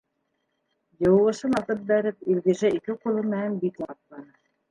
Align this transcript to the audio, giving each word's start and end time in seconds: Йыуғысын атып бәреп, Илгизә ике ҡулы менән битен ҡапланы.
Йыуғысын 1.05 1.57
атып 1.59 1.83
бәреп, 1.91 2.25
Илгизә 2.35 2.73
ике 2.79 2.97
ҡулы 3.03 3.25
менән 3.27 3.61
битен 3.67 3.93
ҡапланы. 3.93 4.35